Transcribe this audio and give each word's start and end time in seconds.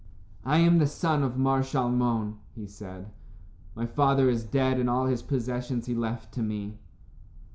"I 0.45 0.57
am 0.57 0.79
the 0.79 0.87
son 0.87 1.21
of 1.21 1.37
Mar 1.37 1.59
Shalmon," 1.61 2.37
he 2.55 2.65
said. 2.65 3.11
"My 3.75 3.85
father 3.85 4.31
is 4.31 4.43
dead, 4.43 4.79
and 4.79 4.89
all 4.89 5.05
his 5.05 5.21
possessions 5.21 5.85
he 5.85 5.93
left 5.93 6.33
to 6.33 6.41
me." 6.41 6.79